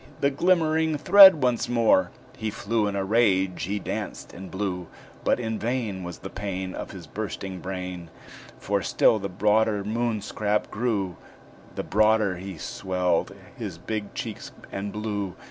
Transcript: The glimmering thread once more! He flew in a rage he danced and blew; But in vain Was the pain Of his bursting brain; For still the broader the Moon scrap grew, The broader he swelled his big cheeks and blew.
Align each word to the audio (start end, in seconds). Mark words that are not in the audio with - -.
The 0.19 0.31
glimmering 0.31 0.97
thread 0.97 1.43
once 1.43 1.69
more! 1.69 2.09
He 2.35 2.49
flew 2.49 2.87
in 2.87 2.95
a 2.95 3.05
rage 3.05 3.65
he 3.65 3.77
danced 3.77 4.33
and 4.33 4.49
blew; 4.49 4.87
But 5.23 5.39
in 5.39 5.59
vain 5.59 6.03
Was 6.03 6.17
the 6.17 6.29
pain 6.31 6.73
Of 6.73 6.89
his 6.89 7.05
bursting 7.05 7.59
brain; 7.59 8.09
For 8.57 8.81
still 8.81 9.19
the 9.19 9.29
broader 9.29 9.83
the 9.83 9.89
Moon 9.89 10.19
scrap 10.21 10.71
grew, 10.71 11.17
The 11.75 11.83
broader 11.83 12.37
he 12.37 12.57
swelled 12.57 13.35
his 13.55 13.77
big 13.77 14.15
cheeks 14.15 14.51
and 14.71 14.91
blew. 14.91 15.35